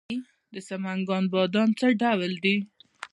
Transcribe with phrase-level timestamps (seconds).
[0.53, 2.55] د سمنګان بادام څه ډول دي؟